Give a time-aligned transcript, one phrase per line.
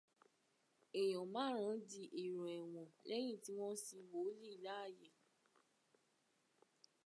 [1.01, 5.07] Èèyàn márùn-ún di èrò ẹ̀wọ̀n lẹ́yìn tí wọ́n sin wòlíì láàyè.